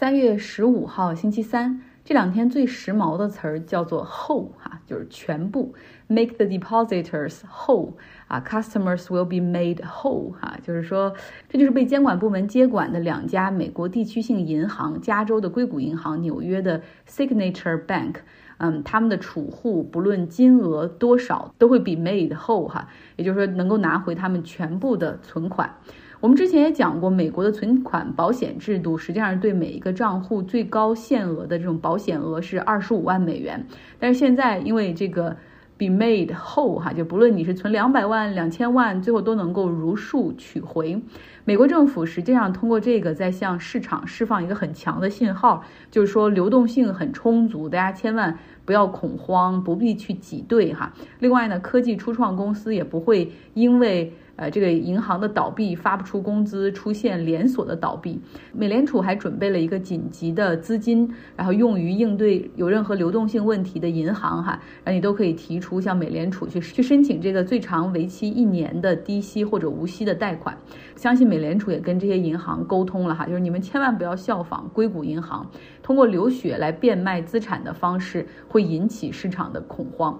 [0.00, 5.74] 三月十五号，星期三，这两天最时髦的词儿叫做 “whole” 哈，就是全部
[6.06, 7.92] ，make the depositors whole
[8.26, 11.12] 啊，customers will be made whole 哈，就是说，
[11.50, 18.14] 这就是被监管部门接管的两家美国地区性银行，加州的硅谷银行，纽约的 Signature Bank，
[18.56, 25.74] 嗯，他们的储户不论金额多少，都会 be made whole 哈，也就是说，能够拿回他们全部的存款。
[26.20, 33.66] 我们之前也讲过，美国的存款保险制度实际上对每一个账户最高限额的这种保险额是二十五万美元。
[33.98, 35.34] 但是现在因为这个
[35.78, 41.00] be made whole 哈，就不论你是存两百万、两千万，最后都能够如数取回。
[41.46, 50.92] 美国政府实际上通过这个在向市场释放一个很强的信号，就是说流动性很充足，大家千万不要恐慌，不必去挤兑哈。
[51.18, 58.18] 另外呢，科技初创公司也不会因为呃，这个银行的倒闭发不出工资，出现连锁的倒闭。
[58.54, 70.56] 美联储还准备了一个紧急的资金，然后用于应对有任何流动性问题的银行哈，然后你都可以提出向美联储去去申请这个最长为期一年的低息或者无息的贷款。
[70.96, 75.46] 相信美联储也跟这些银行沟通了哈，就是你们千万不要效仿硅谷银行，
[75.82, 80.18] 通过流血来变卖资产的方式会引起市场的恐慌。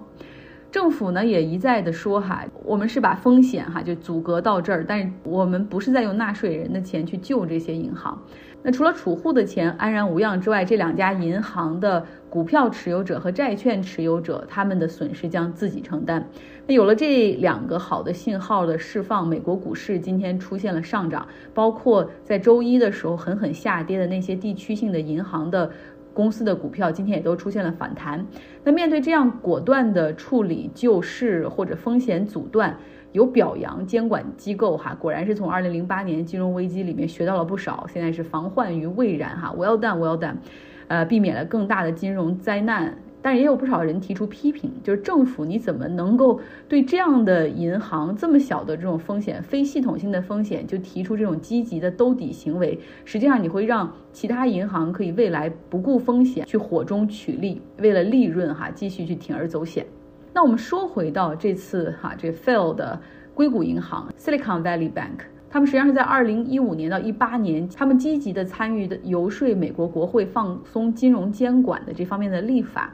[0.71, 8.17] 政府呢也一再的说哈，我们是把风险哈就阻隔到这儿，但是我们不是在用纳税人的钱去救这些银行。
[8.63, 16.25] 那除了储户的钱安然无恙之外，这两家银行的股票持有者和债券持有者他们的损失将自己承担。
[16.67, 25.69] 那有了这两个好的信号的释放，美国股市今天出现了上涨，包括在周一的时候狠狠下跌的那些地区性的银行的。
[26.13, 28.25] 公司的股票今天也都出现了反弹。
[28.63, 32.77] 那面对这样果断的处理救市或者风险阻断，
[33.11, 37.85] 有表扬监管机构哈，果然是从二零零八年金融危机里面学到了不少。
[37.91, 40.35] 现在是防患于未然哈，Well done，Well done，
[40.87, 42.97] 呃，避免了更大的金融灾难。
[43.21, 52.79] 但是也有不少人提出批评，就是政府你怎么能够对这样的银行这么小的这种风险、非系统性的风险就提出这种积极的兜底行为？
[53.05, 59.85] 实际上你会让其他银行可以未来不顾风险去火中取栗，为了利润哈继续去铤而走险。
[60.33, 62.99] 那我们说回到这次哈这 fail 的
[63.35, 65.19] 硅谷银行 Silicon Valley Bank。
[65.51, 72.93] 他们实际上是在二零一五年到一八年，他们积极的参与的游说美国国会放松金融监管的这方面的立法。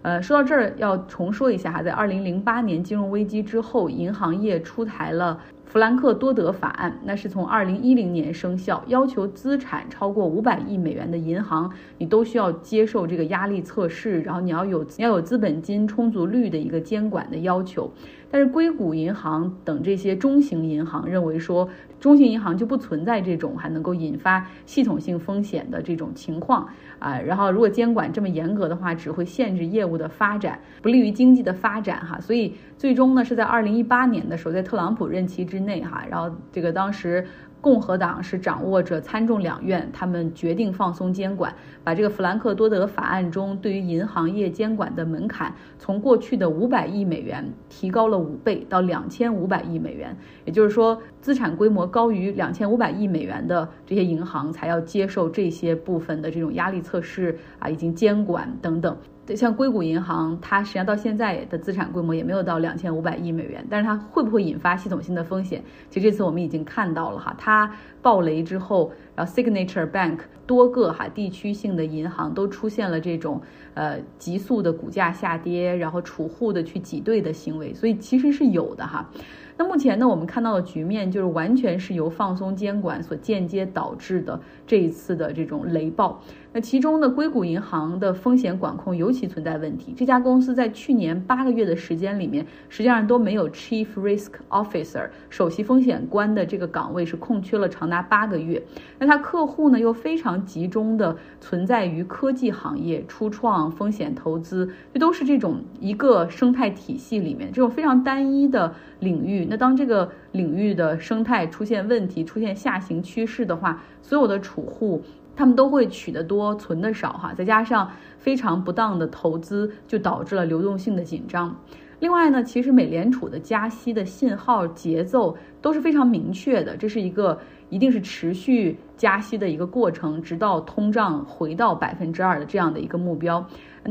[0.00, 17.92] 呃，说到这儿要重说一下哈，在二零零八年金融危机之后，银行业出台了弗兰克多德法案，那是从二零一零年生效，要求资产超过五百亿美元的银行，你都需要接受这个压力测试，然后你要有要有资本金充足率的一个监管的要求。
[18.30, 21.68] 但是硅谷银行等这些中型银行认为说，
[21.98, 26.68] 中型银行就不存在这种还能够引发系统性风险的这种情况
[26.98, 27.18] 啊。
[27.18, 32.20] 然后如果监管这么严格的话，只会限制业务的发展，不利于经济的发展哈。
[32.20, 37.26] 所以最终呢，是在二零一八年的时候，在特朗普任期之内哈，然后这个当时。
[37.60, 41.52] 共和党是掌握着参众两院，他们决定放松监管，
[41.82, 50.16] 把这个弗兰克多德法案中对于银行业监管的门槛从过去的五百亿美元提高了五倍到两千五百亿美元。
[50.44, 58.96] 也就是说，资产规模高于两千五百亿美元的这些银行才要接受这些部分的这种压力测试啊，以及监管等等。
[59.36, 65.62] 像硅谷银行，它实际上到现在的资产规模也没有到两千五百亿美元，但是它会不会引发系统性的风险？
[65.90, 73.42] 其实这次我们已经看到了哈，它暴雷之后，然后 Signature Bank 多个哈地区性的银行都出现了这种
[73.74, 79.10] 呃急速的股价下跌，然后储户的去挤兑的行为，所以其实是有的哈。
[79.56, 86.22] 那目前呢，我们看到的局面就是完全是由放松监管所间接导致的这一次的这种雷暴。
[86.52, 89.92] 那其中呢，硅谷银行的风险管控尤其存在问题。
[89.96, 98.62] 这家公司在去年八个月的时间里面，实际上都没有 Chief Risk Officer 首席风险官的这个岗位是空缺了长达八个月。
[99.00, 109.46] 那它客户呢又非常集中的存在于科技行业、初创、风险投资，这都是这种一个生态体系里面这种非常单一的领域。
[109.48, 115.02] 那当这个领域的生态出现问题、出现下行趋势的话，所有的储户。
[115.34, 117.88] 他们都会取得多，存的少，哈，再加上
[118.18, 121.54] 非常不当的投资，就导致了流动性的紧张。
[122.00, 127.38] 另外呢，其实美联储的加息的信号节奏都是非常明确的，这是一个
[127.70, 133.44] 一定是持续加息的一个过程，直到通胀回到百分之二的这样的一个目标。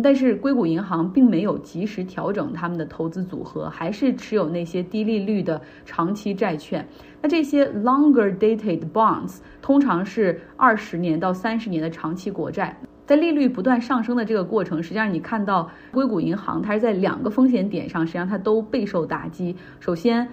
[0.04, 6.88] 但是硅谷银行并没有及时调整他们的投资组合，还是持有那些低利率的长期债券。
[7.20, 12.78] 那这些 longer dated bonds 通常是二十年到三十年的长期国债。
[13.08, 19.56] 在利率不断上升的这个过程，实际上你看到硅谷银行它是在两个风险点上，实际上它都备受打击。
[19.80, 20.28] 首先，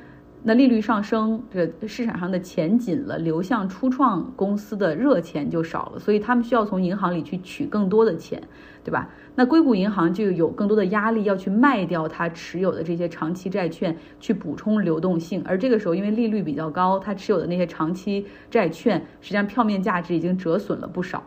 [0.47, 8.43] 那利率上升，这个市场上的钱紧了，流向初创公司的热钱就少了，所以他们需要从银行里去取更多的钱，
[8.85, 9.09] 对吧？
[9.35, 15.43] 那硅谷银行就有更多的压力要去卖掉它持有的这些长期债券，去补充流动性。
[15.47, 21.23] 而这个时候，因为利率比较高，它持有的那些长期债券实际上票面价值已经折损了不少。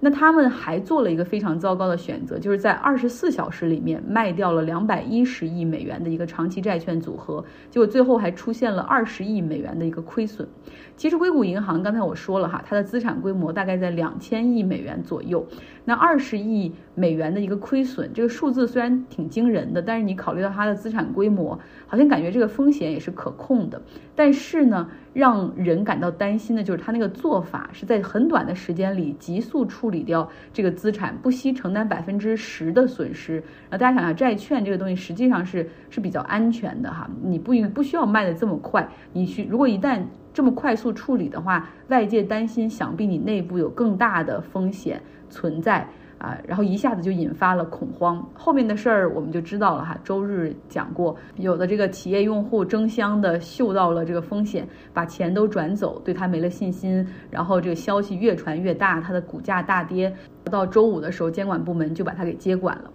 [0.00, 10.48] 那他们还做了一个非常糟糕的选择，就是在二十四小时里面卖掉了两百一十亿美元的一个长期债券组合，结果最后还出现了二十亿美元的一个亏损。
[11.00, 15.42] 其实硅谷银行刚才我说了哈，它的资产规模大概在两千亿美元左右，
[15.82, 23.80] 那二十亿美元的一个亏损，这个数字虽然挺惊人的，但是你考虑到它的资产规模，好像感觉这个风险也是可控的。
[24.14, 33.42] 但是呢，让人感到担心的就是它那个做法是在很短的时间里急速处理掉这个资产，不惜承担百分之十的损失。
[33.70, 40.02] 那大家想想，债券这个东西实际上是是比较安全的哈，你不不需要卖的这么快，你去如果一旦
[40.32, 45.86] 这么快速处理的话，外界担心，想必你内部有更大的风险存在
[46.18, 48.24] 啊，然后一下子就引发了恐慌。
[48.34, 49.96] 后面的事儿我们就知道了哈。
[50.04, 60.12] 周日讲过，有的这个企业用户争相的嗅到了这个风险，把钱都转走，对他没了信心，然后这个消息越传越大，它的股价大跌。
[60.44, 62.90] 到周五的时候，监管部门就把它给接管了。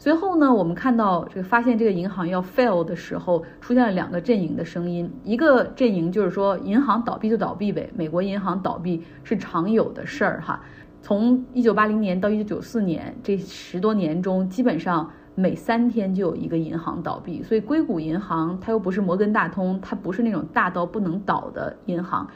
[0.00, 5.10] 随后呢，我们看到这个发现这个银行要 fail 的时候，出现了两个阵营的声音。
[5.24, 10.60] 一个阵营就是说，银行倒闭就倒闭呗，美国银行倒闭是常有的事儿哈。
[11.02, 17.42] 从一九八零年到一九九四年这十多年中，基本上每三天就有一个银行倒闭。
[17.42, 22.28] 所以硅谷银行它又不是摩根大通，它不是那种大到不能倒的银行。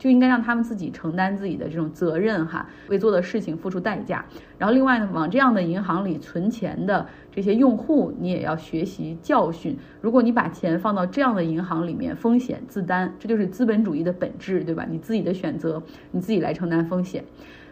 [0.00, 4.24] 就应该让他们自己承担自己的这种责任哈，为做的事情付出代价。
[4.56, 9.76] 然后另外呢，往这样的银行里存钱的这些用户，你也要学习教训。
[10.00, 14.86] 如果你把钱放到这样的银行里面，风险自担，这就是资本主义的本质，对吧？
[14.88, 17.22] 你自己的选择，你自己来承担风险。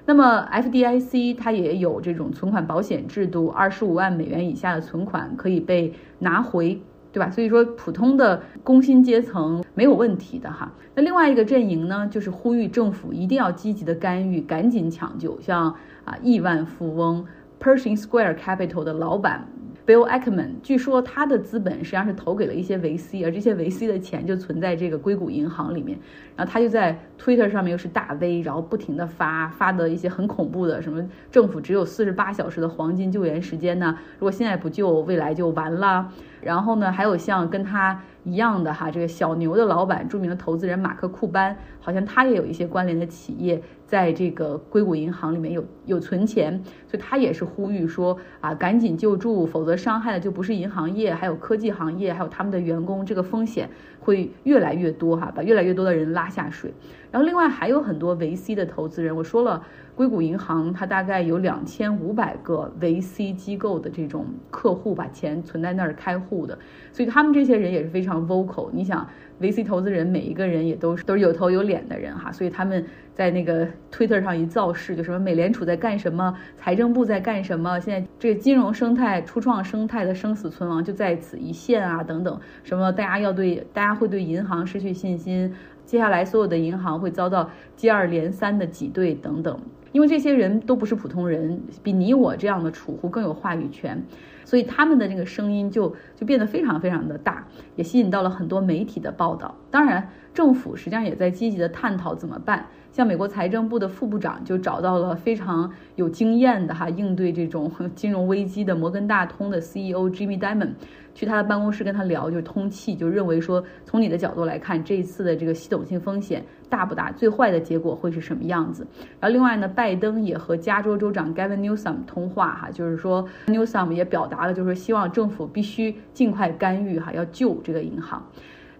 [0.05, 6.79] 那么 FDIC 它也有这种存款保险制度，二十五万美元以下的存款可以被拿回。
[7.13, 7.31] 对吧？
[7.31, 10.73] 所以说，普通的工薪阶层没有问题的哈。
[10.95, 15.41] 那另外一个阵营呢，就是呼吁政府一定要积极的干预，赶紧抢救。
[15.41, 15.75] 像
[16.05, 17.25] 啊，亿万富翁
[17.61, 19.47] Pershing Square Capital 的老板。
[19.87, 25.99] Bill Ackman，据说他的资本实际上是投给了一些 VC，而这些 VC 的钱就存在这个硅谷银行里面。
[26.37, 33.99] 然后他就在 Twitter 上面又是大 V，然后不停的发发的一些很恐怖的，什么政府只有四十八小时的黄金救援时间呢？
[34.19, 36.13] 如果现在不救，未来就完了。
[36.41, 43.63] 然后呢，还有像跟他一样的哈，这个小牛的老板，著名的投资人马克库班，好像他也有一些关联的企业。
[43.87, 53.71] 在这个硅谷银行里面有有存钱，所以他也是呼吁说啊，赶紧救助，否则伤害的就不是银行业，还有科技行业，还有他们的员工，这个风险
[54.09, 56.73] 会越来越多哈，把越来越多的人拉下水。
[57.11, 59.63] 然后另外还有很多维 C 的投资人，我说了，
[59.95, 66.59] 硅谷银行它大概有两千五百个维 C 机构的这种客户，把钱存在那儿开户的，
[66.91, 68.71] 所以他们这些人也是非常 vocal。
[68.73, 69.07] 你想。
[69.41, 89.57] VC 投资人每一个人也都是都是有头有脸的人哈，所以他们在那个 Twitter 上一造势，就什么美联储在干什么，财政部在干什么，现在这个金融生态、初创生态的生死存亡就在此一线啊，等等，什么大家要对大家会对银行失去信心，接下来所有的银行会遭到接二连三的挤兑等等，
[89.93, 94.03] 因为这些人都不是普通人，比你我这样的储户更有话语权。
[94.49, 99.55] 所以他们的这个声音就就变得非常非常的大，也吸引到了很多媒体的报道。
[99.71, 102.65] 当然，政府实际上也在积极的探讨怎么办。
[102.91, 110.71] 像美国财政部的副部长就找到了非常有经验的哈应对这种 金融危机的摩根大通的 CEO Jimmy Diamond，。
[111.15, 117.11] 去他的办公室跟他聊，就通气，就认为说，从你的角度来看，这一次的这个系统性风险大不大？
[117.11, 118.87] 最坏的结果会是什么样子？
[119.19, 128.25] 然后另外呢，拜登也和加州州长 Gavin Newsom 通话，哈，就是说 Newsom 也表达了，就是希望政府必须尽快干预，哈，要救这个银行。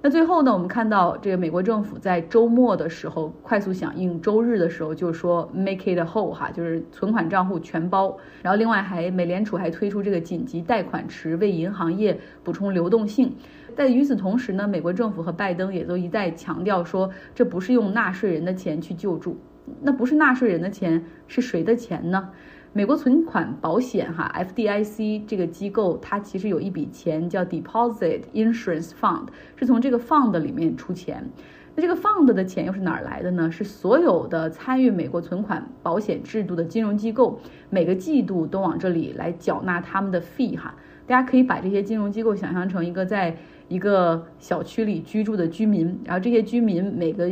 [0.01, 8.17] 那最后呢，我们看到这个美国政府在周末的时候快速响应，周日的时候就说 make it whole 哈，就是存款账户全包。
[8.41, 13.35] 然后另外还美联储还推出这个紧急贷款池，为银行业补充流动性。
[13.75, 19.37] 但与此同时呢，美国政府和拜登也都一再强调说，这不是用纳税人的钱去救助，
[19.83, 22.31] 那不是纳税人的钱，是谁的钱呢？
[22.75, 31.29] 美国存款保险哈 FDIC 这个机构，它其实有一笔钱叫 Deposit Insurance Fund，是从这个 fund 里面出钱。
[31.75, 33.51] 那这个 fund 的钱又是哪儿来的呢？
[33.51, 40.75] 是所有的参与美国存款保险制度的金融机构，每个季度都往这里来缴纳他们的 fee 哈。
[41.07, 43.37] 大家可以把这些金融机构想象成一个在。
[43.69, 47.31] 一个小区里居住的居民，然后这些居民每个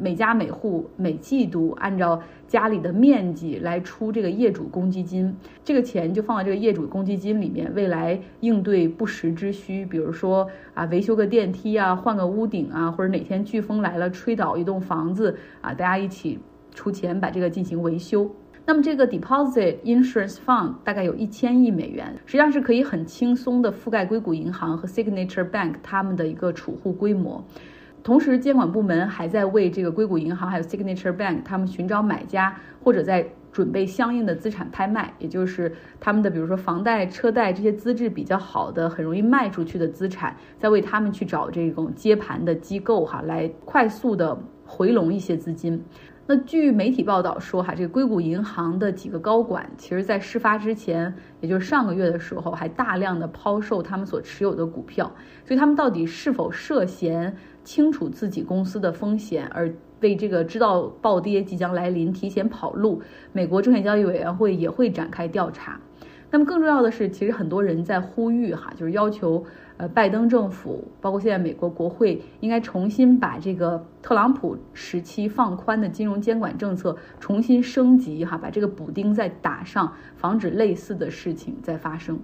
[0.00, 5.34] 每家每户每季度按照家里的面积来出这个业主公积金，
[5.64, 16.38] 这个钱就放在这个业主公积金里面，未来应对不时之需，比如说啊维修个电梯啊，换个屋顶啊，或者哪天飓风来了吹倒一栋房子啊，大家一起
[16.72, 18.30] 出钱把这个进行维修。
[18.64, 27.44] 那么这个 Deposit Insurance Fund 大概有一千亿美元，实际上是可以很轻松的覆盖硅谷银行和 Signature Bank 他们的一个储户规模。
[28.04, 45.80] 同时，监管部门还在为这个硅谷银行还有 Signature Bank 他们寻找买家，或者在准备相应的资产拍卖，也就是他们的比如说房贷、车贷这些资质比较好的、很容易卖出去的资产，在为他们去找这种接盘的机构哈，来快速的回笼一些资金。
[46.24, 55.12] 那据媒体报道说，哈，这个硅谷银行的几个高管，其实在事发之前，也就是上个月的时候，还大量的抛售他们所持有的股票。
[55.44, 63.02] 所以他们到底是否涉嫌清楚自己公司的风险，而为这个知道暴跌即将来临提前跑路？
[63.32, 65.80] 美国证券交易委员会也会展开调查。
[66.30, 69.44] 那么更重要的是，其实很多人在呼吁，哈，就是要求。
[69.82, 82.20] 呃，拜登政府包括现在美国国会应该重新把这个特朗普时期放宽的金融监管政策重新升级，哈，把这个补丁再打上，防止类似的事情再发生。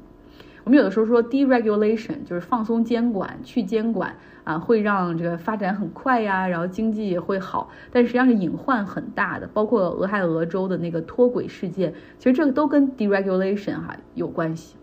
[0.62, 9.48] 我们有的时候说 deregulation 就是放松监管、去监管啊，会让这个发展很快呀，然后经济也会好，但实际上是隐患很大的。
[9.52, 14.76] 包括俄亥俄州的那个脱轨事件，其实这个都跟 deregulation 哈有关系。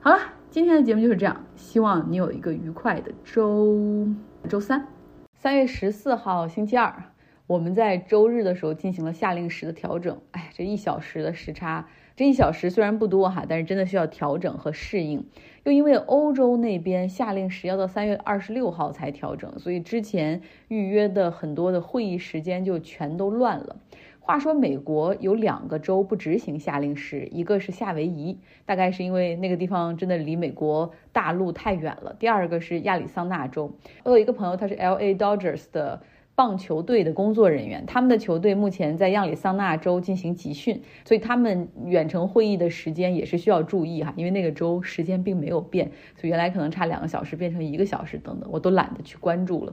[0.00, 0.18] 好了。
[0.48, 4.08] 今天的节目就是这样，希望你有一个愉快的周
[4.48, 4.86] 周三，
[5.34, 7.04] 三月十四号星期二，
[7.46, 10.18] 我们在周日的时候进行了夏令时的调整。
[10.30, 15.26] 哎，这一小时的时差，这一小时虽然不多哈，但是真的需要调整和适应。
[15.64, 23.76] 又因为欧洲那边夏令时要到三月二十六号才调整，所以之前预约的很多的会议时间就全都乱了。
[24.26, 33.70] 话说，美国有两个州不执行夏令时，一个是夏威夷，大概是因为那个地方真的离美国大陆太远了；第二个是亚利桑那州。
[34.02, 35.14] 我有一个朋友，他是 L.A.
[35.14, 36.02] Dodgers 的
[36.36, 49.72] 棒球队的工作人员，他们的球队目前在亚利桑那州进行集训，所以他们远程会议的时间也是需要注意哈，因为那个州时间并没有变，所以原来可能差两个小时变成一个小时等等，我都懒得去关注了。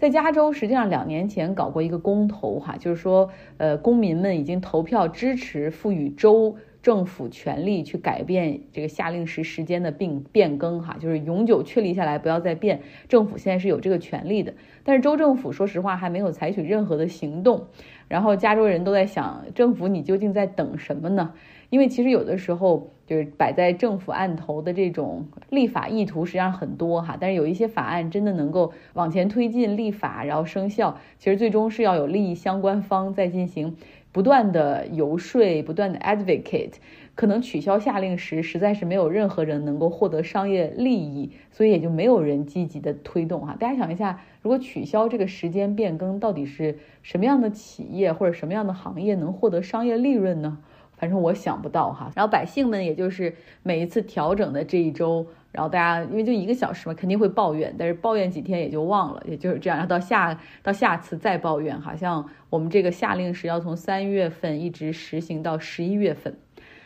[0.00, 12.80] 在加州，实际上两年前搞过一个公投，哈，就是说，呃，公民们已经投票支持赋予州政府权力去改变这个夏令时时间的并变更，哈，就是永久确立下来，不要再变。
[13.08, 17.66] 政府现在是有这个权利的，但是州政府说实话还没有采取任何的行动。
[18.08, 21.32] 然后加州人都在想，政府你究竟在等什么呢？
[21.68, 33.76] 因为其实有的时候就是摆在政府案头的这种立法意图实际上很多哈，但是有一些法案真的能够往前推进立法，然后生效，其实最终是要有利益相关方在进行
[34.12, 36.74] 不断的游说，不断的 advocate。
[37.16, 43.54] 可能取消夏令时，实在是没有任何人能够获得商业利益，所以也就没有人积极的推动哈。
[43.60, 50.58] 大家想一下，如果取消这个时间变更，到底是什么样的企业或者什么样的行业能获得商业利润呢？
[50.96, 59.76] 反正我想不到哈，然后百姓们也就是每一次调整的这一周，然后大家因为就一个小时嘛，肯定会抱怨，但是抱怨几天也就忘了，也就是这样。
[59.76, 66.36] 然后到下到下次再抱怨，好像我们这个下令时要从三月份一直实行到十一月份。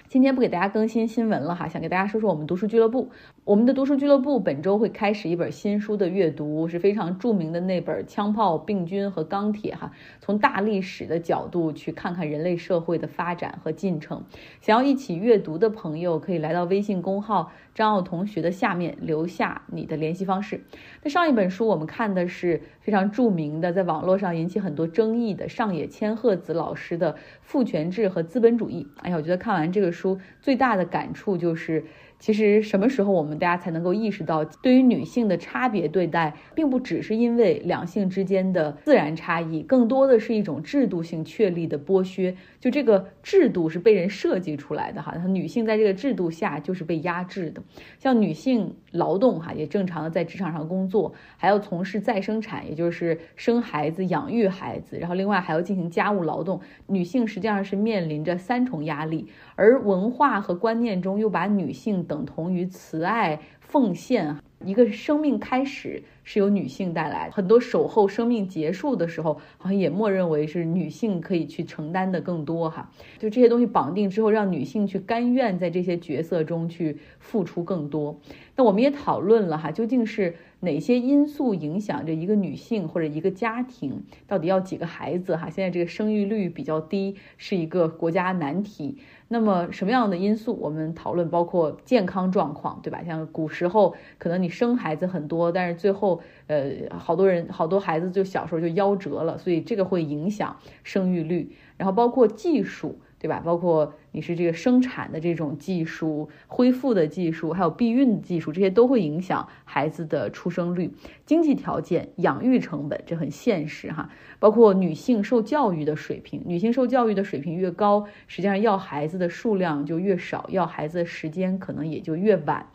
[0.06, 3.10] 今天不给大家更新新闻了哈，想给大家说说我们读书俱乐部。
[3.44, 9.92] 我们的读书俱乐部本周会开始一本新书的阅读，是非常著名的那本《枪炮、病菌和钢铁》哈。
[10.18, 14.24] 从大历史的角度去看看人类社会的发展和进程。
[14.62, 20.62] 想要一起阅读的朋友，可以来到微信公号张奥同学的下面留下你的联系方式。
[21.02, 28.88] 那上一本书我们看的是非常著名的，在网络上引起很多争议的上野千鹤子老师的《父权制和资本主义》。
[29.02, 31.84] 哎呀，我觉得看完这个书最大的感触就是。
[32.18, 42.34] 其实什么时候我们大家才能够意识到，对于女性的差别对待，并不只是因为两性之间的自然差异，更多的是一种制度性确立的剥削。
[42.60, 47.62] 就这个制度是被人设计出来的哈，女性在这个制度下就是被压制的。
[47.98, 56.60] 像女性劳动哈，也正常的在职场上工作，还要从事再生产，也就是生孩子、养育孩子，然后另外还要进行家务劳动。
[56.86, 62.24] 女性实际上是面临着三重压力，而文化和观念中又把女性等。
[62.24, 72.90] 同于慈爱奉献，一个生命开始是由女性带来的，很多守候生命结束的时候，好像也默认为是女性可以去承担的更多哈。
[73.18, 78.18] 就这些东西绑定之后，让女性去甘愿在这些角色中去付出更多。
[78.56, 85.50] 那我们也讨论了哈，究竟是哪些因素影响着一个女性或者一个家庭到底要几个孩子哈？
[85.50, 88.98] 现在这个生育率比较低，是一个国家难题。
[89.26, 90.56] 那么什么样的因素？
[90.60, 93.02] 我们讨论包括健康状况，对吧？
[93.04, 101.50] 像古时候可能你生孩子很多，但是最后呃好多人好多孩子就小时候就夭折了，所以这个会影响生育率。
[101.76, 103.00] 然后包括技术。
[103.24, 103.40] 对吧？
[103.42, 110.92] 包括你是这个生产的这种技术、恢复的技术，还有避孕的技术，这些都会影响孩子的出生率。
[111.24, 114.10] 经济条件、养育成本，这很现实哈。
[114.38, 122.66] 包括女性受教育的水平，女性受教育的水平越高，实际上要孩子的数量就越少，要孩子的时间可能也就越晚。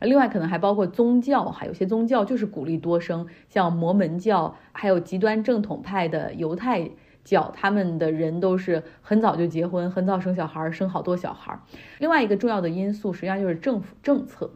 [0.00, 6.92] 另外，可能还包括宗教，哈有些宗教就是鼓励多生，像摩门教，还有极端正统派的犹太。
[7.24, 11.58] 教他们的人都是很早就结婚，很早生小孩，生好多小孩。
[11.98, 14.50] 另外一个重要的因素，实际上就是政府政策。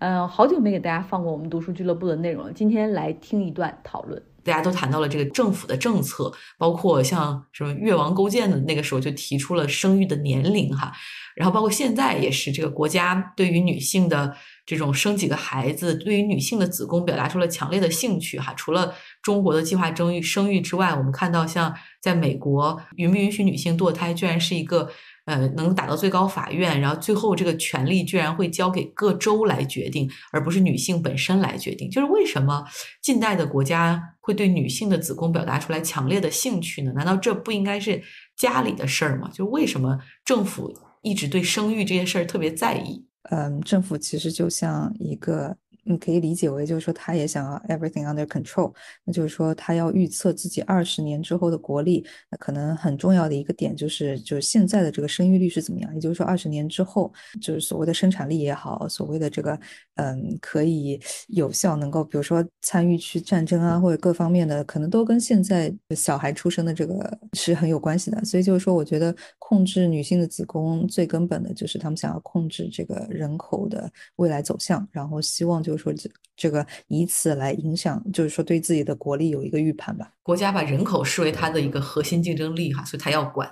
[0.00, 4.22] 嗯，好久没给大家放过我们读书俱乐部的内容了，今天来听一段讨论。
[4.44, 10.90] 大家都谈到了这个政府的政策，包括像什么越王勾践的那个时候就提出了生育的年龄哈，
[11.38, 18.52] 然后包括现在也是这个国家对于女性的这种生几个孩子，对于女性的子宫表达出了强烈的兴趣哈。
[18.54, 18.92] 除了
[19.22, 24.90] 中国的计划生育生育之外，我们看到像在美国，允不允许女性堕胎，居然是一个。
[25.28, 31.90] 呃，能打到最高法院，然后最后这个权利居然会交给各州来决定，而不是女性本身来决定。
[31.90, 32.64] 就是为什么
[33.02, 36.94] 近代的国家会对女性的子宫表达出来强烈的兴趣呢？
[36.94, 38.02] 难道这不应该是
[38.38, 39.30] 家里的事儿吗？
[39.30, 43.04] 就为什么政府一直对生育这件事儿特别在意？
[43.30, 45.56] 嗯，政府其实就像一个。
[45.90, 48.70] 你可以理解为，就是说，他也想要 everything under control，
[49.04, 52.04] 那就是说，他要预测自己二十年之后的国力。
[52.30, 55.94] 那可能很重要的一个点就是，就是现在的这个生育率是怎么样？
[55.94, 59.58] 也就是说，二十年之后，就是所谓的生产力也好，所谓的这个，
[59.94, 68.22] 嗯，可以有效能够，比如说参与去战争啊，或者各方面的，可能都跟现在小孩出生的这个是很有关系的。
[68.26, 75.77] 所以就是说，我觉得控制女性的子宫最根本的就是他们想要控制这个人口的未来走向，然后希望就。
[75.78, 80.12] 说这这个以此来影响，就是说对自己的国力有一个预判吧。
[80.22, 83.50] 国家把人口视为它的一个核心竞争力哈，所以它要管。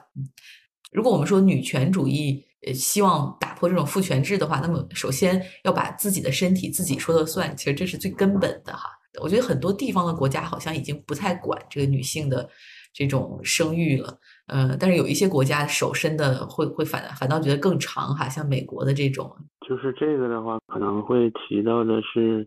[0.92, 8.90] 如果我们说女权主义呃希望打破这种父权制的话，那么首先要把自己的身体自己说了算，其实这是最根本的哈。
[9.20, 12.48] 我觉得很多地方的国家好像已经不太管这个女性的
[12.92, 14.18] 这种生育了。
[14.46, 19.30] 呃，但是有一些国家手伸的会会反反倒觉得更长哈，像美国的这种。
[19.68, 22.46] 就是这个的话，可能会提到的是，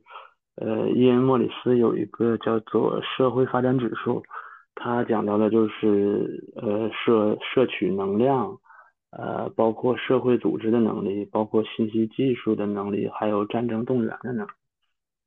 [0.55, 4.23] 呃，伊恩·莫里斯有一个叫做社会发展指数，
[4.73, 8.57] 他讲到的就是呃摄摄取能量，
[9.11, 14.51] 呃，包括社会组织的能力，包括信息技术的能力，还有战争动员的能力。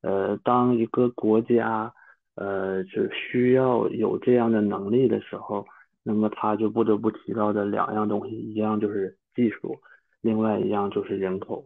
[0.01, 1.93] 呃，当一个国家
[2.37, 5.67] 呃就需要有这样的能力的时候。
[6.05, 9.79] 那么他就不得不提到的两样东西，一样就是技术，
[10.21, 11.65] 另外一样就是人口。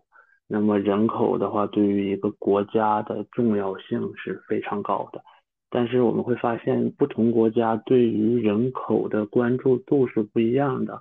[0.49, 5.21] 那么人口的话，对于一个国家的重要性是非常高的。
[5.69, 10.99] 但是我们会发现，不同国家对于人口的关注度是不一样的。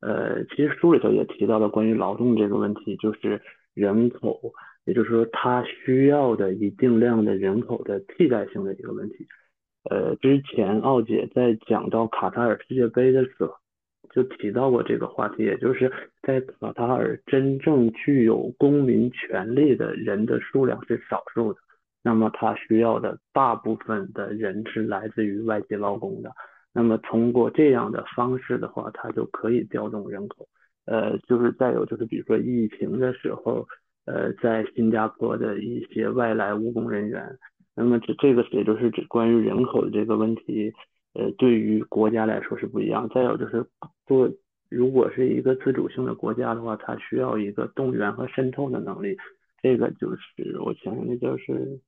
[0.00, 3.40] 呃，其实书里头也提到了关于劳动这个问题，就是
[3.74, 4.40] 人口，
[4.84, 9.26] 也就是说他需要的一定量的人口的替代性的一个问题。
[9.90, 13.54] 呃，之前奥姐在讲到卡塔尔世界杯的时候，
[14.10, 15.90] 就提到过这个话题，也就是
[16.22, 21.60] 在卡塔尔真正具有公民权利的人的数量是少数的，
[22.02, 26.30] 那么他需要的大部分的人是来自于外籍劳工的，
[26.72, 30.46] 那么通过这样的方式的话，他就可以调动人口。
[30.86, 33.66] 呃，就是再有就是比如说疫情的时候，
[34.04, 37.36] 呃，在新加坡的一些外来务工人员。
[37.74, 40.72] 那么这这个也就是指关于人口的这个问题，
[41.18, 43.08] 呃，对于国家来说是不一样。
[43.14, 43.64] 再有就是
[44.06, 44.30] 做，
[44.68, 49.16] 如果是一个自主性的国家的话，它需要一个动员和渗透的能力。
[49.62, 51.80] 这个就是我想想，那就是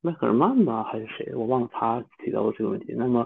[0.00, 1.32] 迈克尔曼吧，还是谁？
[1.34, 2.92] 我忘了他提到过这个问题。
[2.96, 3.20] 那么，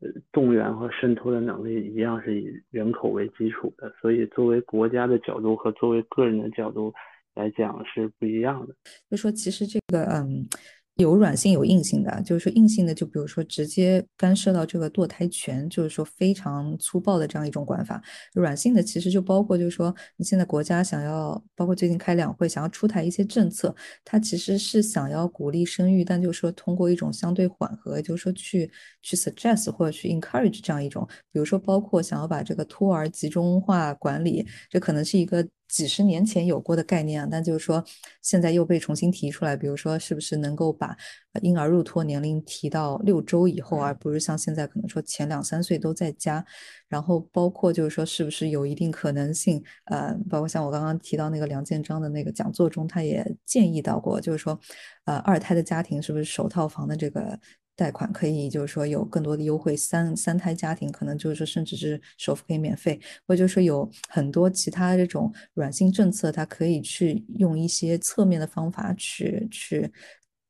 [0.00, 6.94] 呃，动员和渗透的能力一样是以人口为基础的，所以作为国家的角度和作为个人的角度
[7.34, 8.74] 来讲是不一样的。
[9.10, 10.48] 就说其实这个，嗯。
[10.96, 18.02] 有软性有硬性的，就是说硬性的，就比如说直接干涉到这个堕胎权，就是说非常粗暴的这样一种管法。
[18.32, 28.70] 软性的其实就包括，就是说你现在国家想要，包括最近开两会想要出台一些政策，它其实是想要鼓励生育，但就是说通过一种相对缓和，就是说去
[29.02, 35.46] 去 suggest 或者去 encourage 这样一种，比如说包括想要把这个托儿集中化管理，这可能是一个。
[35.68, 37.84] 几十年前有过的概念啊，但就是说
[38.22, 39.56] 现在又被重新提出来。
[39.56, 40.96] 比如说，是不是能够把
[41.42, 46.44] 婴儿入托年龄提到六周以后，而不是像现在可能说前两三岁都在家？
[46.88, 49.62] 然后包括就是说，是不是有一定可能性？
[49.86, 54.58] 呃，包括像我刚刚提到那个梁建章的那个讲座中，他也建议到过，就是说，
[55.04, 57.38] 呃，二胎的家庭是不是首套房的这个。
[57.76, 69.92] 贷款可以，就是说有更多的优惠，三三胎家庭可能就是说甚至是首付可以免费，或者就是说有很多其他这种软性政策，它可以去用一些侧面的方法去去。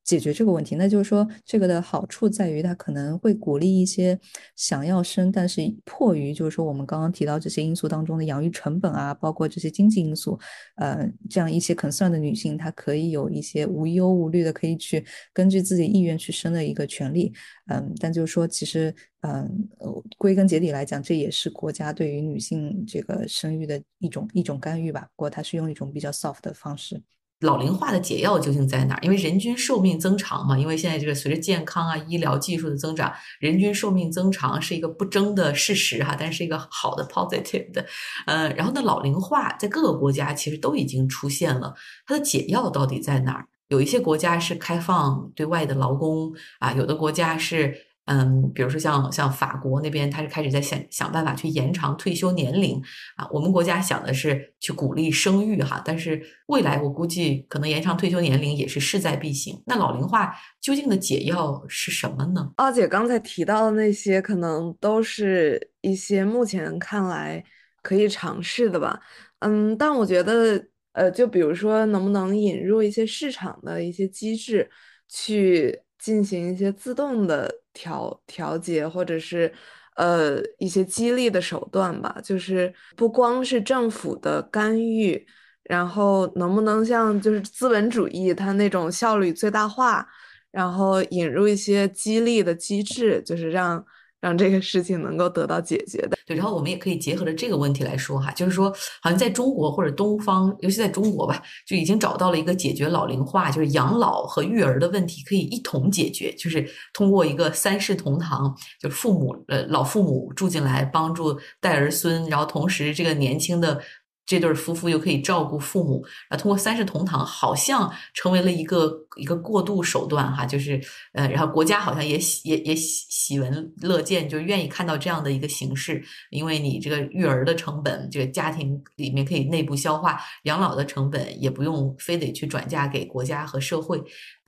[0.06, 4.18] 解决这个问题，那就是说，这个的好处在于，它可能会鼓励一些
[4.54, 10.38] 想要生，但是迫于就是说我们刚刚提到这些因素当中的养育成本啊，包括这些经济因素，
[10.76, 17.32] 呃，这样一些 concern 的女性，她可以有一些无忧无虑的，可以去根据自己意愿去生的一个权利。
[17.66, 19.68] 嗯，但就是说，其实，嗯，
[20.16, 25.08] 归根结底来讲，这也是国家对于女性这个生育的一种一种干预吧。
[25.16, 27.02] 不过，它是用一种比较 soft 的方式。
[27.40, 28.98] 老龄化的解药究竟在哪儿？
[29.02, 37.84] 因为人均寿命增长嘛，因为现在这个随着健康啊、医疗技术的增长，人均寿命增长是一个不争的事实哈，但是一个好的 positive 的，
[38.26, 41.74] 呃，然后呢，老龄化在各个国家其实都已经出现了，
[42.06, 43.46] 它的解药到底在哪儿？
[43.68, 47.85] 有一些国家是开放对外的劳工啊，有的国家是。
[48.06, 52.80] 嗯，比如说像像法国那边，他是开始在想想办法去延长退休年龄
[53.16, 53.28] 啊。
[53.32, 59.60] 我们国家想的是去鼓励生育哈，但是未来我估计可能延长退休年龄也是势在必行。
[59.66, 62.52] 那老龄化究竟的解药是什么呢？
[62.56, 67.42] 二姐刚才提到的那些，可能都是一些目前看来
[67.82, 69.00] 可以尝试的吧。
[69.40, 74.70] 嗯，但我觉得，呃，就比如说能不能引入一些市场的一些机制
[75.08, 75.80] 去。
[75.98, 79.52] 进行一些自动的调调节，或者是
[79.96, 85.26] 呃一些激励的手段吧，就是不光是政府的干预，
[85.64, 90.06] 然后能不能像就是资本主义它那种效率最大化，
[90.50, 93.84] 然后引入一些激励的机制，就是让。
[94.20, 96.36] 让这个事情能够得到解决的，对。
[96.36, 113.80] 然后我们也可以结合着这个问题来说哈，就是说，好像在中国或者东方，尤其在中国吧，就已经找到了一个解决老龄化，就是养老和育儿的问题可以一同解决，就是通过一个三世同堂，就是父母呃老父母住进来帮助带儿孙，然后同时这个年轻的。
[114.26, 120.80] 这对夫妇又可以照顾父母，啊，通过三世同堂，好像成为了一个一个过渡手段哈，就是
[121.12, 134.02] 呃，然后国家好像也喜也也喜喜闻乐见，就愿意看到这样的一个形式，因为你这个育儿的成本，这个家庭里面可以内部消化，养老的成本也不用非得去转嫁给国家和社会。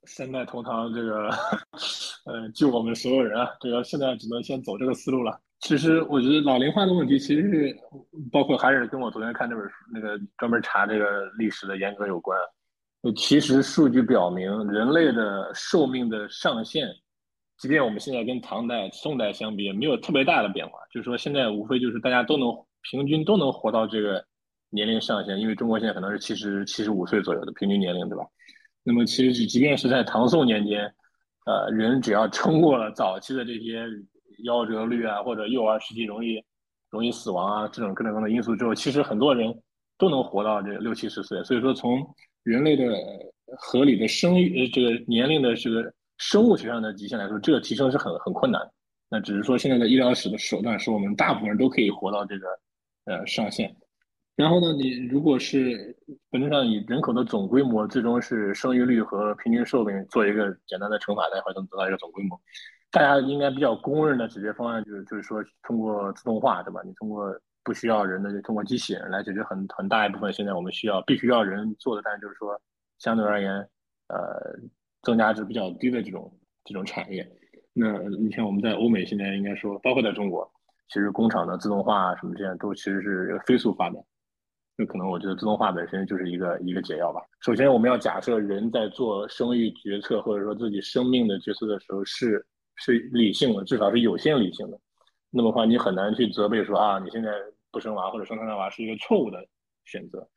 [0.05, 1.29] 三代同堂，这个
[2.25, 5.39] 呃，救我们所有人啊，这个现在只能先走这个思路了。
[5.61, 7.77] 其实我觉得老龄化的问题，其实是
[8.31, 12.39] 包括还是跟我昨天看那本书那个专门查这个历史的严格有关。
[13.15, 16.87] 其实数据表明，人类的寿命的上限，
[17.57, 20.79] 即便我们现在跟唐代、宋代相比，也没有特别大的变化。
[20.93, 22.47] 就是说，现在无非就是大家都能
[22.89, 24.23] 平均都能活到这个
[24.69, 28.23] 年龄上限，因为中国现在可能是七十七十五岁左右的平均年龄，对吧？
[28.81, 30.83] 那么其实即便是在唐宋年间，
[31.45, 33.85] 呃，人只要撑过了早期的这些。
[34.43, 36.43] 夭折率啊，或者幼儿时期容易
[36.89, 39.53] 容易死亡啊，这种各种各样的因素之后，其实很多人
[39.97, 41.43] 都能活到这六七十岁。
[41.43, 42.05] 所以说，从
[42.43, 42.85] 人类的
[43.57, 48.61] 合理的生育这个年龄的这个生物学上的极限来说，这个提升是很很困难。
[49.09, 52.47] 那只是说现在的医疗史的手段，使我们大部分人都可以活到这个
[53.05, 53.75] 呃上限。
[54.35, 55.93] 然后呢，你如果是
[56.29, 62.39] 本质上以人口的总规模，最终是生育率和平均寿命做一个简单的乘法，才会能得到一个总规模。
[62.91, 66.81] 大家应该比较公认的解决方案就是，就是说通过自动化，对吧？
[66.83, 72.59] 你通过不需要人的，就通过机器人来解决很很大一部分现在我们需要必须要人做的，但是就是说
[72.97, 73.53] 相对而言，
[74.07, 74.59] 呃，
[75.03, 76.31] 增加值比较低的这种
[76.63, 77.29] 这种产业。
[77.73, 80.51] 那你像我们在欧美现在应该说，包括在中国，
[80.87, 84.01] 其实工厂的自动化什么这样都其实是飞速发展。
[84.75, 87.21] 那可能我觉得自动化本身就是一个一个解药吧。
[87.41, 92.43] 首先，我们要假设人在做生育决策或者说自己生命的决策的时候是
[92.79, 94.79] 是理性的，至少是有限理性的。
[95.29, 97.31] 那么话，你很难去责备说啊，你现在
[97.71, 99.45] 不生娃或者生三胎娃是一个错误的
[99.85, 100.27] 选择。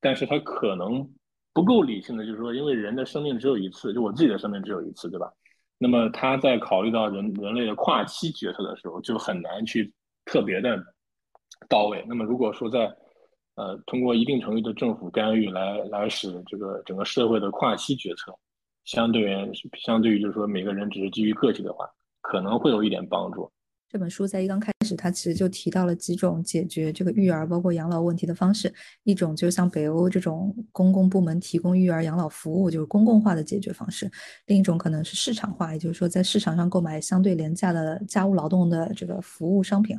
[0.00, 1.08] 但是它可能
[1.52, 5.32] 不够理性的，就是说，因为人的生命只有一次，就我自己的生命只有一次，对吧？
[5.78, 9.92] 那么他在考虑到人人类的跨期决策的时候，就很难去
[10.24, 10.80] 特别的
[11.68, 12.04] 到位。
[12.06, 12.94] 那么如果说在
[13.56, 18.30] 呃，通过一定程度的政府干预来来使这个整个社会的跨期决策，
[18.86, 19.52] 相对于
[19.84, 21.84] 相对于就是说每个人只是基于个体的话，
[22.22, 23.50] 可能会有一点帮助。
[23.88, 28.72] 这本书在一刚开始，它其实就提到了几种解决这个育儿包括养老问题的方式，
[29.04, 34.08] 一种就像北欧这种公共部门提供育儿养老服务，就是公共化的解决方式；
[34.46, 39.96] 另一种可能是市场化，也就是说在市场上购买相对廉价的家务劳动的这个服务商品。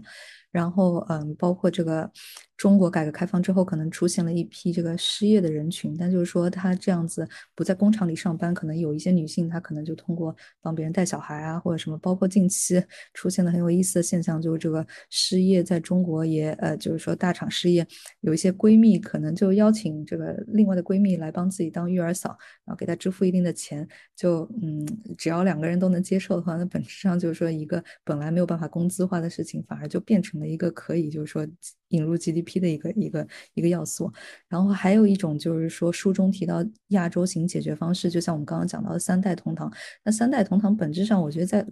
[0.51, 2.09] 然后，嗯，包括这个
[2.57, 17.85] 中国改革开放之后，可能出现了一批这个失业的人群，但就是说，她这样子不在工厂里上班，可能有一些女性，她可能就通过帮别人带小孩啊，或者什么，包括近期出现了很有意思的现象，就是这个失业在中国也，呃，就是说大厂失业，
[18.21, 22.29] 有一些闺蜜可能就邀请这个另外的闺蜜来帮自己当育儿嫂，
[22.65, 24.83] 然后给她支付一定的钱，就，嗯，
[25.15, 30.47] 只要两个人都能接受的话，那本质上就是说一个本来没有办法工资化的事情，反而就变成了。
[30.47, 31.45] 一个可以就是说
[31.89, 34.11] 引入 GDP 的一个一个一个要素，
[34.47, 39.71] 然后还有一种就是说书中提到亚洲型解决方式，就像我们刚刚讲到的三代同堂。
[40.03, 41.65] 那三代同堂本质上，我觉得在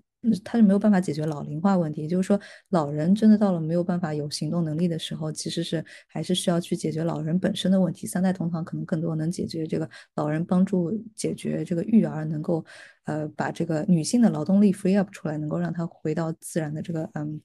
[0.43, 8.07] 它是没有办法解决老龄化问题，就是说老人真的到了没有办法有行动能力的时候，其实是还是需要去解决老人本身的问题。
[8.07, 12.65] 三代同堂可能更多能解决这个老人帮助解决这个育儿，能够
[13.05, 17.39] 呃把这个女性的劳动力 free up 出来，能够让她回到自然的这个嗯。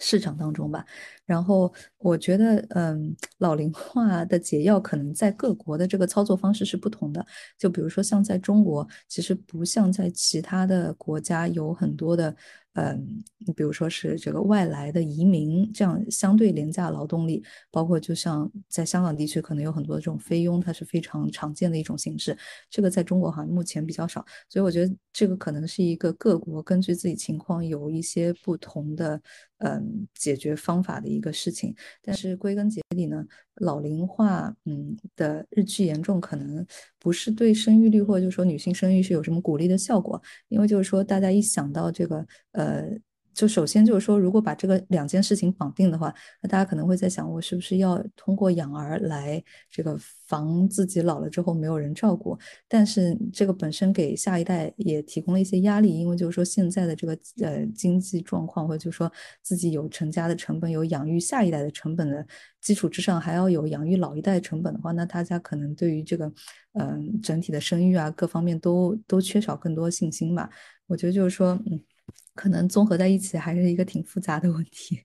[0.00, 0.84] 市场当中吧，
[1.26, 7.24] 然后我觉得，嗯，老龄化的解药可能在各国的这个操作方式是不同的。
[7.58, 12.34] 就比如说，像在中国，其实不像在其他的国家有很多的。
[12.74, 13.22] 嗯，
[13.54, 22.34] 比如说是这个外来的移民，这样相对廉价劳动力，包括就像在香港地区，可能有很多这种菲佣，它是非常常见的一种形式。
[22.70, 29.20] 这个在中国好像目前比较少，所以我觉得这个可能是一个各国根据自己情况有一些不同的
[29.68, 31.74] 嗯解决方法的一个事情。
[32.02, 33.24] 但是归根结底呢，
[33.56, 36.66] 老龄化嗯的日趋严重，可能
[36.98, 42.88] 不是对生育率或者就是说女性生育是有什么鼓励的效果，因为就是说大家一想到这个呃。
[43.34, 52.38] 就首先就是说，如果把这个两件事情绑定的话，那大家可能会在想，我是不是要通过养儿来这个防自己老了之后没有人照顾？
[52.68, 59.10] 但是这个本身给下一代也提供了一些压力，因为就是说现在的这个呃经济状况，或者就是说
[59.42, 62.26] 自己有成家的成本，有养育下一代的成本的
[62.60, 66.30] 基础之上，还要有养育老一代成本的话，那大家可能对于这个
[66.74, 70.50] 嗯整体的生育啊各方面都都缺少更多信心吧。
[70.86, 71.80] 我觉得就是说，嗯。
[72.34, 75.00] 可能综合在一起还是一个挺复杂的问题。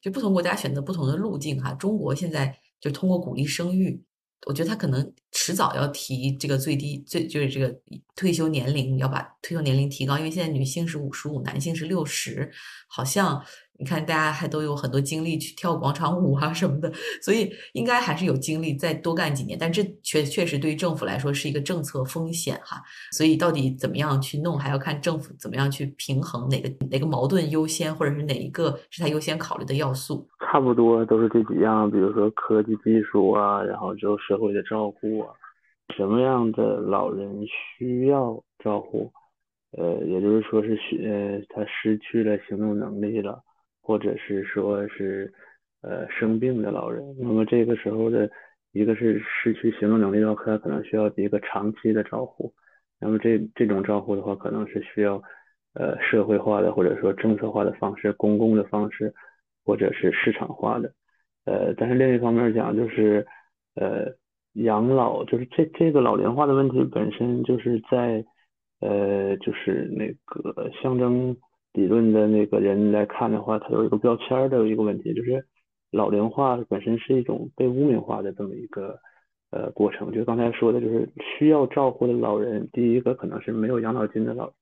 [0.00, 1.72] 就不同国家选择不同的路径哈。
[1.74, 4.02] 中国现在就通过鼓励生育，
[4.46, 7.74] 我觉得他可能迟早要提这个最低最就是这个
[8.16, 12.50] 退休年龄要把退休年龄提高，因为现在女性是五十五，男性是六十，
[12.88, 13.44] 好像。
[13.80, 19.58] 你看，大家还都有很多精力去跳广场舞啊什么的，所以应该还是有精力再多干几年。
[19.58, 22.82] 但这确确实对于政府来说是一个政策风险哈。
[23.10, 30.28] 所以到底怎么样去弄，还要看政府怎么样去平衡哪个哪个矛盾优先，或者是哪一个是他优先考虑的要素。
[30.40, 35.32] 差不多都是这几样，比如说科技技术啊，然后就社会的照顾啊，
[35.96, 37.46] 什么样的老人
[37.78, 39.10] 需要照顾？
[39.72, 43.42] 呃，也就是说是需呃他失去了行动能力了。
[43.82, 45.32] 或者是说是，
[45.82, 48.30] 呃，生病的老人，那么这个时候的
[48.72, 52.52] 一个是失去行动能力的话，他可能需要一个长期的照护。
[53.00, 55.20] 那么这这种照护的话，可能是需要
[55.74, 59.12] 呃社会化的或者说政策化的方式、公共的方式，
[59.64, 60.92] 或者是市场化的。
[61.46, 63.26] 呃，但是另一方面讲，就是
[63.74, 64.06] 呃
[64.52, 68.22] 养老，就是这这个老龄化的问题本身就是在
[68.80, 71.36] 呃就是那个象征。
[71.72, 75.44] 理论的那个人来看的话，他有一个标签的一个问题，就是
[75.90, 78.98] 老龄化本身是一种被污名化的这么一个
[79.50, 80.12] 呃过程。
[80.12, 84.52] 就刚才说的，就是需要照顾的老人，第一个可能是没有养老金的老，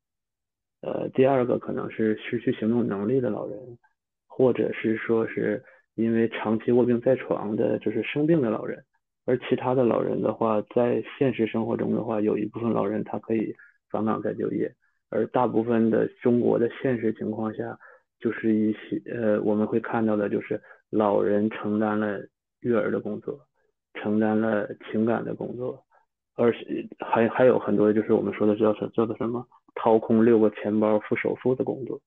[0.83, 3.59] 呃，第二个可能是失去行动能力的老人，
[4.27, 8.85] 或者是说是因为长期卧病在床的，就是生病的老人。
[9.25, 13.55] 而其他的老人的话，在现实生活中的话，有一部分老人他可以
[13.90, 14.75] 返岗再就业。
[15.11, 17.79] 而大部分的中国的现实情况下，
[18.21, 22.21] 就是一些呃，我们会看到的就是老人承担了
[22.61, 23.40] 育儿的工作，
[23.94, 25.83] 承担了情感的工作，
[26.37, 32.01] 而且还还有很多就是我们说的叫什叫做什么掏空六个钱包付首付的工作，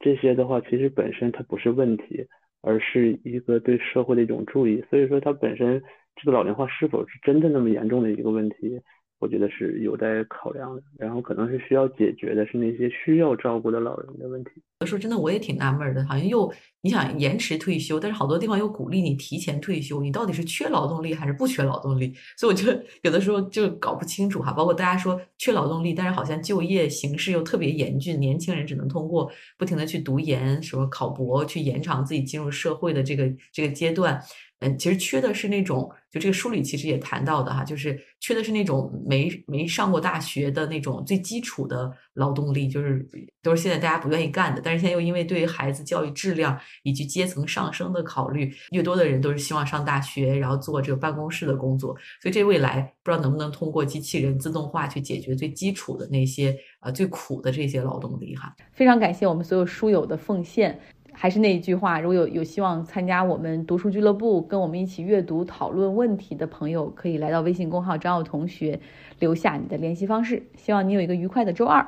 [0.00, 2.26] 这些的话其实本身它不是问题，
[2.60, 4.84] 而是一个对社会的一种注意。
[4.90, 5.82] 所以说它本身
[6.16, 8.80] 这个老龄化是否是真的那么严重的一个问题？
[9.24, 14.50] 我觉得是有待考量的，然后可能是需要解决的是那些需要照顾的老人的问题。
[14.84, 22.14] 有时候真的我也挺纳闷的，好像又你想延迟退休，但是好多地方又鼓励你提前退休，你到底是缺劳动力还是不缺劳动力？
[22.36, 24.52] 所以我觉得有的时候就搞不清楚哈。
[24.52, 34.22] 包括大家说缺劳动力，但是好像就业形势又特别严峻，年轻人只能通过不停的去读研、什么考博，去延长自己进入社会的这个这个阶段。
[34.60, 43.06] 嗯，其实缺的是那种，就这个书里其实也谈到的哈，就是缺的是那种没没上过大学的那种最基础的劳动力，就是
[43.42, 44.62] 都是现在大家不愿意干的。
[44.64, 51.94] 但但是现在又因为对于孩子教育质量以及阶层上升的考虑，越多的人都是希望上大学，然后做这个办公室的工作。
[52.20, 58.52] 所以这未来不知道能不能通过机器人自动化去解决最基础的那些呃最苦的这些劳动力哈。
[58.72, 60.76] 非常感谢我们所有书友的奉献。
[61.16, 68.80] 还是那一句话，如果有有希望参加我们读书俱乐部，跟我们一起阅读讨论问题的朋友，可以来到微信公号张奥同学，
[69.20, 70.42] 留下你的联系方式。
[70.56, 71.86] 希望你有一个愉快的周二。